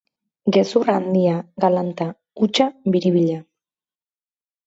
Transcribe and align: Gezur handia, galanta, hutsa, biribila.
Gezur 0.55 0.87
handia, 0.93 1.33
galanta, 1.65 2.07
hutsa, 2.45 2.67
biribila. 2.95 3.39